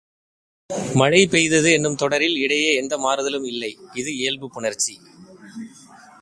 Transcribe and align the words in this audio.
மழை 0.93 1.27
பெய்தது 1.27 1.71
என்னும் 1.71 1.95
தொடரில் 1.95 2.37
இடையே 2.37 2.71
எந்த 2.75 2.97
மாறுதலும் 2.97 3.45
இல்லை 3.45 3.71
இது 3.93 4.15
இயல்பு 4.15 4.49
புணர்ச்சி. 4.55 4.95